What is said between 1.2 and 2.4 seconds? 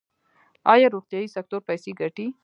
سکتور پیسې ګټي؟